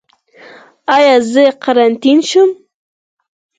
[0.95, 2.49] ایا زه قرنطین شم؟